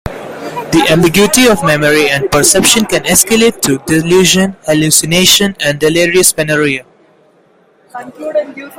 This 0.71 0.89
ambiguity 0.89 1.47
of 1.47 1.63
memory 1.63 2.09
and 2.09 2.31
perception 2.31 2.85
can 2.87 3.03
escalate 3.03 3.61
to 3.61 3.77
delusion, 3.85 4.55
hallucination 4.65 5.55
and 5.63 5.79
delirious 5.79 6.33
paranoia. 6.33 6.85